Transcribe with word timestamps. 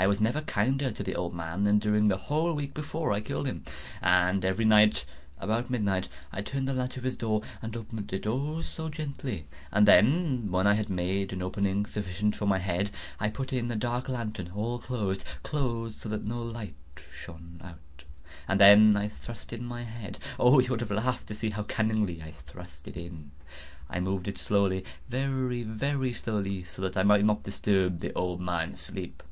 I 0.00 0.06
was 0.06 0.20
never 0.20 0.42
kinder 0.42 0.92
to 0.92 1.02
the 1.02 1.16
old 1.16 1.34
man 1.34 1.64
than 1.64 1.80
during 1.80 2.06
the 2.06 2.16
whole 2.16 2.54
week 2.54 2.72
before 2.72 3.10
I 3.12 3.20
killed 3.20 3.48
him. 3.48 3.64
And 4.00 4.44
every 4.44 4.64
night, 4.64 5.04
about 5.40 5.70
midnight, 5.70 6.08
I 6.30 6.40
turned 6.40 6.68
the 6.68 6.72
latch 6.72 6.96
of 6.96 7.02
his 7.02 7.16
door 7.16 7.42
and 7.60 7.76
opened 7.76 8.12
it—oh, 8.12 8.62
so 8.62 8.88
gently! 8.90 9.48
And 9.72 9.88
then, 9.88 10.52
when 10.52 10.68
I 10.68 10.74
had 10.74 10.88
made 10.88 11.32
an 11.32 11.42
opening 11.42 11.84
sufficient 11.84 12.36
for 12.36 12.46
my 12.46 12.60
head, 12.60 12.92
I 13.18 13.28
put 13.28 13.52
in 13.52 13.72
a 13.72 13.74
dark 13.74 14.08
lantern, 14.08 14.52
all 14.54 14.78
closed, 14.78 15.24
closed, 15.42 16.04
that 16.08 16.24
no 16.24 16.44
light 16.44 16.76
shone 17.12 17.60
out, 17.64 18.04
and 18.46 18.60
then 18.60 18.96
I 18.96 19.08
thrust 19.08 19.52
in 19.52 19.64
my 19.64 19.82
head. 19.82 20.20
Oh, 20.38 20.60
you 20.60 20.68
would 20.70 20.80
have 20.80 20.92
laughed 20.92 21.26
to 21.26 21.34
see 21.34 21.50
how 21.50 21.64
cunningly 21.64 22.22
I 22.22 22.30
thrust 22.46 22.86
it 22.86 22.96
in! 22.96 23.32
I 23.90 23.98
moved 23.98 24.28
it 24.28 24.38
slowly—very, 24.38 25.64
very 25.64 26.12
slowly, 26.12 26.62
so 26.62 26.82
that 26.82 26.96
I 26.96 27.02
might 27.02 27.24
not 27.24 27.42
disturb 27.42 27.98
the 27.98 28.12
old 28.14 28.40
man's 28.40 28.78
sleep. 28.78 29.24